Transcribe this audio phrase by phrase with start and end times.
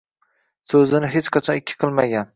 [0.71, 2.29] So’zini hech qachon ikki qilmagan